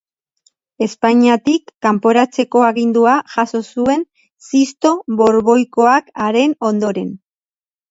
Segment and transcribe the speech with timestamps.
[0.85, 4.07] Espainiatik kanporatzeko agindua jaso zuen
[4.49, 7.17] Sixto Borboikoak haren ondoren.